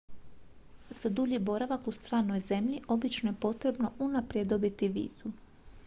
[1.01, 5.37] za dulji boravak u stranoj zemlji obično je potrebno unaprijed dobiti vizu